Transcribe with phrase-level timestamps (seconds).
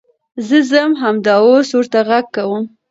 [0.47, 2.63] زه ځم همدا اوس ورته غږ کوم.